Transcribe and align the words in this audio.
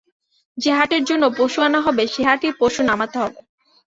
যে 0.57 0.71
হাটের 0.71 1.03
জন্য 1.05 1.23
পশু 1.37 1.59
আনা 1.61 1.79
হবে, 1.81 2.03
সে 2.07 2.21
হাটেই 2.23 2.53
পশু 2.59 2.81
নামাতে 2.83 3.17
হবে। 3.19 3.39